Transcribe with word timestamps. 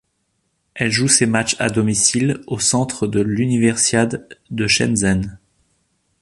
Elle 0.73 0.89
joue 0.89 1.07
ses 1.07 1.27
matchs 1.27 1.55
à 1.59 1.69
domicile 1.69 2.41
au 2.47 2.57
Centre 2.57 3.05
de 3.05 3.21
l'Universiade 3.21 4.27
de 4.49 4.65
Shenzhen. 4.65 5.37